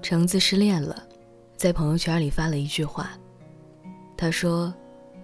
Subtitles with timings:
[0.00, 1.06] 橙子失恋了，
[1.56, 3.10] 在朋友圈里发了一句话，
[4.16, 4.72] 他说：“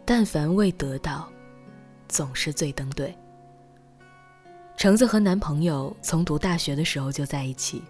[0.04, 1.30] 但凡未得到，
[2.06, 3.16] 总是最登对。”
[4.76, 7.82] 橙子和男朋友从读大学的时候就在一起，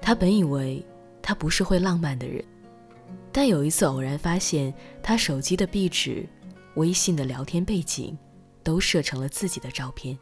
[0.00, 0.82] 她本以为
[1.20, 2.42] 他不是会浪漫的人，
[3.30, 4.72] 但有一次偶然发现
[5.02, 6.26] 他手机的壁纸、
[6.76, 8.16] 微信的聊天背景，
[8.62, 10.16] 都设成了自己的照片。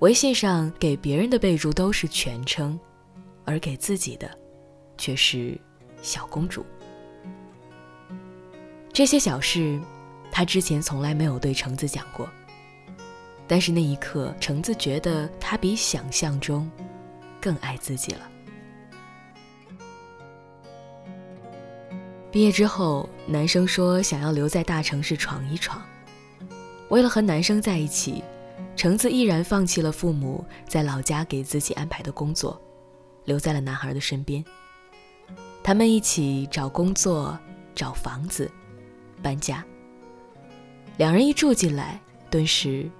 [0.00, 2.78] 微信上给别人的备注都是全称。
[3.46, 4.30] 而给自己的，
[4.96, 5.58] 却是
[6.02, 6.64] 小公主。
[8.92, 9.80] 这些小事，
[10.30, 12.28] 他之前从来没有对橙子讲过。
[13.48, 16.70] 但是那一刻，橙子觉得他比想象中
[17.40, 18.30] 更爱自己了。
[22.30, 25.82] 毕业之后，男生说想要留在大城市闯一闯。
[26.88, 28.22] 为了和男生在一起，
[28.76, 32.60] 橙子毅然放弃了父母在老家给自己安排的工作。
[33.26, 34.42] 留在了男孩的身边。
[35.62, 37.38] 他们一起找工作、
[37.74, 38.50] 找房子、
[39.22, 39.64] 搬家。
[40.96, 42.90] 两人一住进来，顿时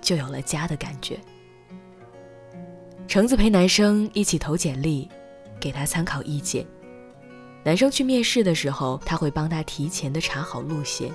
[0.00, 1.18] 就有了家的感觉。
[3.08, 5.10] 橙子陪男生一起投简历，
[5.58, 6.64] 给他参考意见。
[7.64, 11.10] 男生去面试的时候，他会帮他提前的查好路线。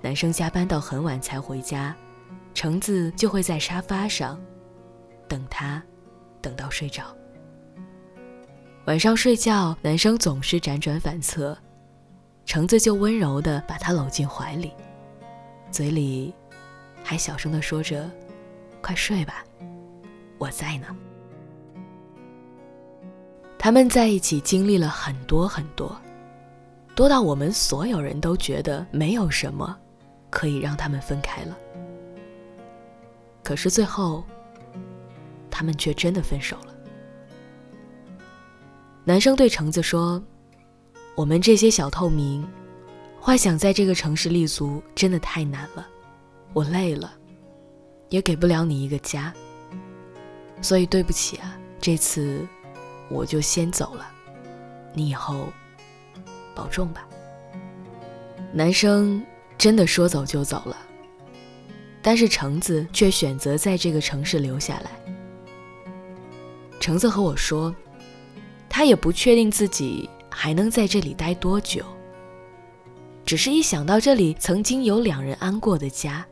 [0.00, 1.94] 男生加班到很晚才回家，
[2.60, 4.36] 橙子就会在沙发上
[5.28, 5.80] 等他，
[6.42, 7.04] 等到睡着。
[8.86, 11.56] 晚上睡觉，男生总是辗转反侧，
[12.44, 14.72] 橙子就温柔的把他搂进怀里，
[15.70, 16.34] 嘴里
[17.04, 18.10] 还小声的说着
[18.82, 19.44] ：“快睡吧，
[20.36, 20.88] 我在呢。”
[23.56, 25.96] 他们在一起经历了很多很多，
[26.96, 29.78] 多到我们所有人都觉得没有什么
[30.28, 31.56] 可以让他们分开了。
[33.48, 34.22] 可是最后，
[35.50, 36.74] 他们却真的分手了。
[39.04, 40.22] 男生对橙子说
[41.16, 42.46] ：“我们这些小透明，
[43.18, 45.88] 幻想在这个城市立足真的太难了，
[46.52, 47.10] 我累了，
[48.10, 49.32] 也给不了你一个家。
[50.60, 52.46] 所以对不起啊，这次
[53.08, 54.06] 我就先走了，
[54.92, 55.46] 你以后
[56.54, 57.08] 保重吧。”
[58.52, 59.24] 男生
[59.56, 60.76] 真的说走就走了，
[62.02, 64.90] 但是橙子却选择在这个城市留下来。
[66.80, 67.74] 橙子和我说。
[68.70, 71.82] 他也不确定自己还能在这里待多久，
[73.24, 76.24] 只是一想到这里曾经有两人安过的家，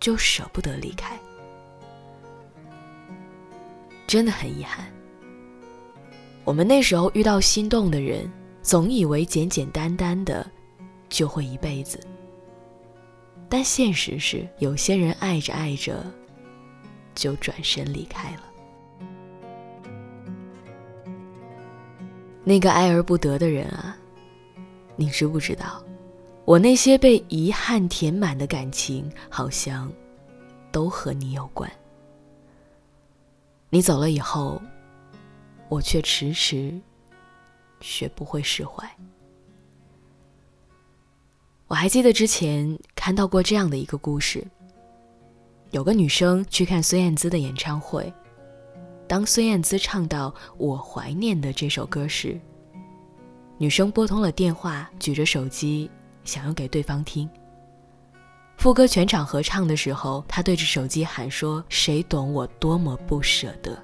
[0.00, 1.16] 就舍不得离开。
[4.08, 4.92] 真的很遗憾，
[6.42, 8.28] 我们那时候遇到心动的人，
[8.60, 10.44] 总以为简简单单的
[11.08, 12.00] 就会一辈子，
[13.56, 16.04] 但现实是，有些人爱着爱着，
[17.14, 18.42] 就转身离开了。
[22.42, 23.96] 那个爱而不得的人啊，
[24.96, 25.80] 你知不知道？
[26.44, 29.88] 我那些被遗憾填满的感情，好像
[30.72, 31.70] 都和你有关。
[33.70, 34.60] 你走了以后，
[35.68, 36.76] 我却迟迟
[37.80, 38.84] 学不会释怀。
[41.66, 44.42] 我还记得之前看到过这样的一个故事：
[45.72, 48.10] 有个女生去看孙燕姿的演唱会。
[49.06, 52.40] 当孙燕姿唱到《我怀念的》这首歌时，
[53.58, 55.90] 女生拨通了电话，举着手机
[56.24, 57.28] 想要给对方听。
[58.56, 63.78] 副歌全场合唱的时候，她对着手机喊说：“谁懂我多么不舍得。”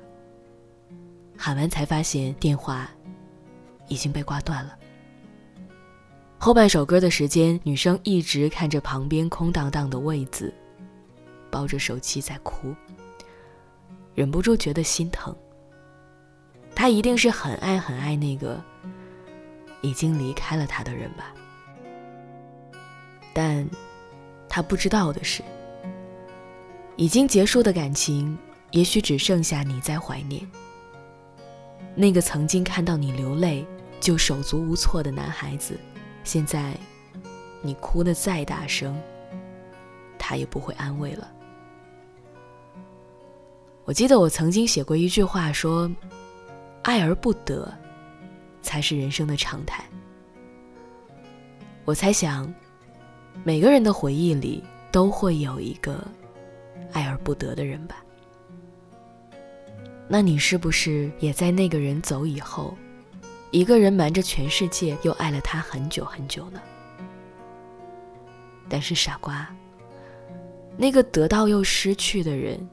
[1.36, 2.90] 喊完才发现电话
[3.86, 4.78] 已经被挂断了。
[6.42, 10.50] 后半首歌的时间，女生一直看着旁边空荡荡的位子，
[11.50, 12.74] 抱着手机在哭。
[14.14, 15.36] 忍不住觉得心疼。
[16.74, 18.58] 她一定是很爱很爱那个
[19.82, 21.34] 已经离开了他的人吧。
[23.34, 23.68] 但，
[24.48, 25.42] 她不知道的是，
[26.96, 28.36] 已经结束的感情，
[28.70, 30.40] 也许只剩下你在怀念。
[31.94, 33.66] 那个曾经看到你流泪
[34.00, 35.78] 就手足无措的男孩子，
[36.32, 36.78] 现在，
[37.60, 38.96] 你哭得再大声，
[40.16, 41.28] 他也不会安慰了。
[43.84, 45.90] 我记得我曾经写过一句话，说
[46.86, 47.68] ：“爱而不得，
[48.62, 49.84] 才是人生的常态。”
[51.84, 52.54] 我猜想，
[53.42, 54.62] 每个人的回忆里
[54.92, 56.06] 都会有一个
[56.92, 57.96] 爱而不得的人吧？
[60.06, 62.78] 那你是不是也在那个人走以后，
[63.50, 66.60] 一个人瞒着全世界又爱了他很久很久呢？
[68.68, 69.48] 但是傻瓜，
[70.76, 72.68] 那个得到又失去的人。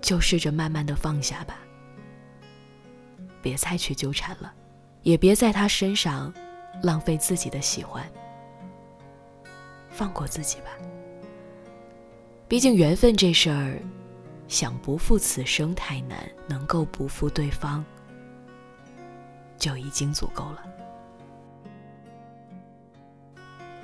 [0.00, 1.58] 就试着慢慢的放下吧，
[3.42, 4.54] 别再去纠缠了，
[5.02, 6.32] 也别在他身上
[6.84, 8.08] 浪费自己的喜欢，
[9.90, 10.66] 放过自己吧。
[12.46, 13.82] 毕竟缘分这事儿，
[14.46, 16.16] 想不负此生太难，
[16.46, 17.84] 能够不负对方，
[19.58, 20.62] 就已经足够了。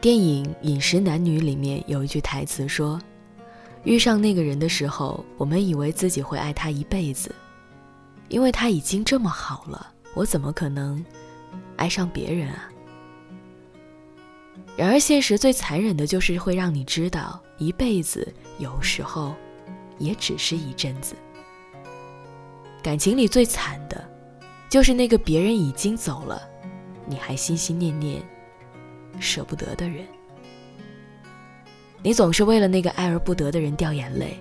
[0.01, 3.01] 电影《饮食男女》里面有一句台词说
[3.85, 7.35] ：“遇上那个人的时候，我们以为自己会爱他一辈子，
[8.29, 11.05] 因为他已经这么好了，我怎么可能
[11.77, 12.71] 爱上别人啊？”
[14.77, 17.41] 然而现实最残忍的就是会让你知道。
[17.57, 19.33] 一辈子有时候
[19.97, 21.15] 也只是一阵子。
[22.83, 24.05] 感情里最惨的，
[24.75, 26.43] 就是那个别人已经走了，
[27.07, 28.21] 你还心心念念、
[29.21, 30.05] 舍不得的人。
[32.03, 34.37] 你总是为了那个爱而不得的人掉眼泪，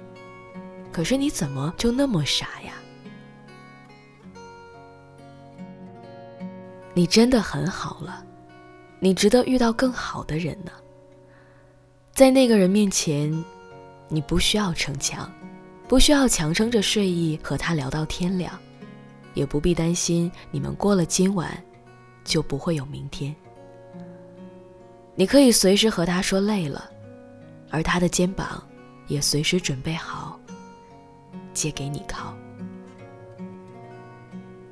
[0.91, 2.73] 可是你怎么就那么傻呀？
[6.95, 8.25] 你真的很好了，
[8.99, 10.71] 你值得遇到更好的人呢。
[12.11, 13.31] 在那个人面前，
[14.07, 15.31] 你不需要逞强，
[15.87, 18.59] 不需要强撑着睡意和他聊到天亮，
[19.33, 21.51] 也不必担心你们过了今晚
[22.23, 23.35] 就不会有明天。
[25.15, 26.89] 你可以随时和他说累了，
[27.69, 28.61] 而他的肩膀
[29.07, 30.39] 也随时准备好
[31.53, 32.33] 借给你靠。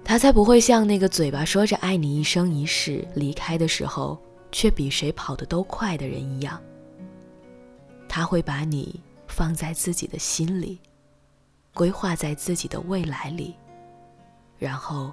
[0.04, 4.20] 他才不会像那个嘴巴说着爱你一生一世，离开的时候
[4.52, 6.62] 却比谁跑得都快的人一样。
[8.10, 10.82] 他会把你放在自己的心里，
[11.74, 13.56] 规划在自己的未来里，
[14.62, 15.12] 然后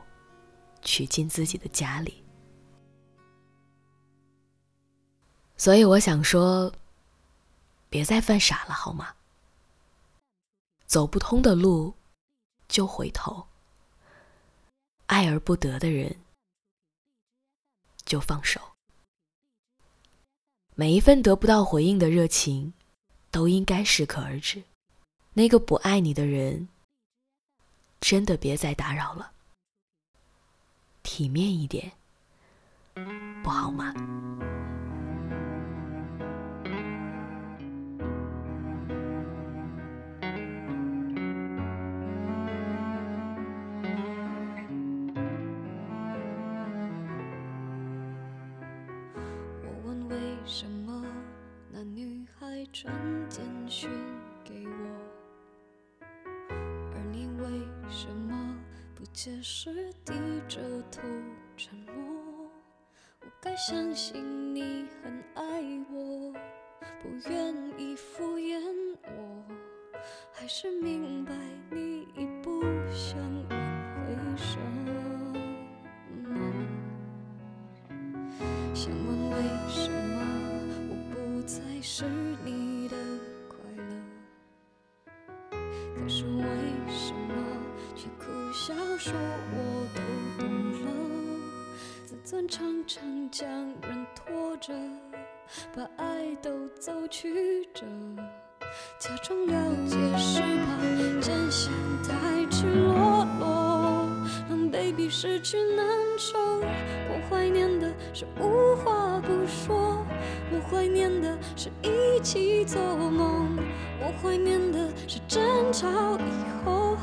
[0.82, 2.22] 娶进自己的家里。
[5.56, 6.70] 所以我想说，
[7.88, 9.16] 别再犯傻了，好吗？
[10.84, 11.94] 走不通的路
[12.68, 13.48] 就回头，
[15.06, 16.14] 爱而不得的人
[18.04, 18.60] 就放手。
[20.74, 22.74] 每一份得不到回应的热情。
[23.30, 24.64] 都应该适可而止。
[25.34, 26.66] 那个不爱你的人，
[28.00, 29.32] 真的别再打扰了，
[31.10, 31.90] 体面一点
[33.42, 33.94] 不好吗？
[49.64, 51.02] 我问为什么
[51.72, 52.94] 那女孩穿
[53.30, 54.17] 简裙。
[59.20, 60.14] 解释，低
[60.46, 60.60] 着
[60.92, 61.00] 头
[61.56, 62.48] 沉默？
[63.20, 65.60] 我该相信你很爱
[65.90, 66.32] 我，
[67.02, 68.60] 不愿意敷衍
[69.02, 69.44] 我，
[70.32, 71.34] 还是明白
[71.68, 72.62] 你已不
[72.92, 73.18] 想
[73.50, 75.07] 挽回什么？
[89.08, 89.18] 说
[89.54, 90.02] 我都
[90.38, 90.86] 懂了，
[92.04, 93.48] 自尊常常将
[93.80, 94.74] 人拖着，
[95.74, 97.86] 把爱都走曲折，
[98.98, 101.72] 假装了解是怕真相
[102.02, 104.10] 太赤裸裸，
[104.46, 105.86] 让 baby 失去难
[106.18, 106.38] 受。
[106.58, 110.04] 我怀念的是无话不说，
[110.52, 113.56] 我怀念的是一起做梦，
[114.02, 115.88] 我怀念的是争吵
[116.18, 116.77] 以后。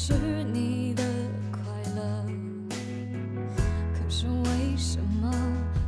[0.00, 0.14] 是
[0.54, 1.02] 你的
[1.50, 1.60] 快
[1.96, 2.24] 乐，
[3.92, 5.28] 可是为什么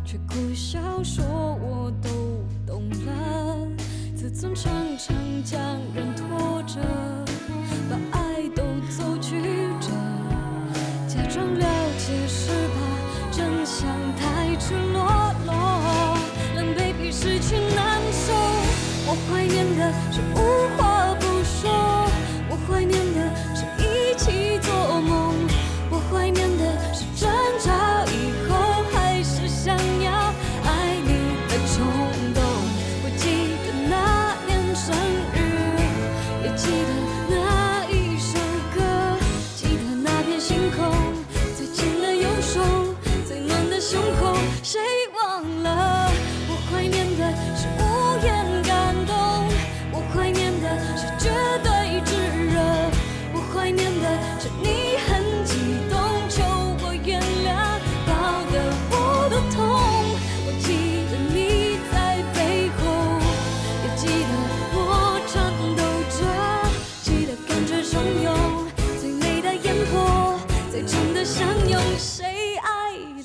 [0.05, 1.25] 却苦笑说
[1.63, 3.69] 我都懂了？
[4.17, 5.17] 自尊常常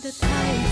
[0.06, 0.65] 的太阳。